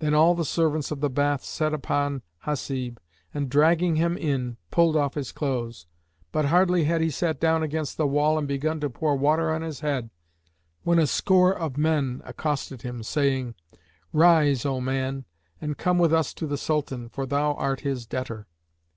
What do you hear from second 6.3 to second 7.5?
But hardly had he sat